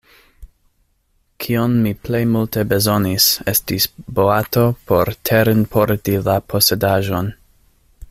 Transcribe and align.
Kion 1.43 1.75
mi 1.83 1.91
plej 2.07 2.21
multe 2.31 2.65
bezonis, 2.73 3.29
estis 3.55 3.87
boato 4.21 4.67
por 4.93 5.15
terenporti 5.31 6.21
la 6.31 6.41
posedaĵon. 6.55 7.35